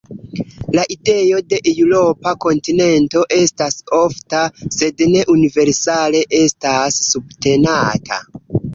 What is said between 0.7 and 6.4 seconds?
La ideo de eŭropa "kontinento" estas ofta, sed ne universale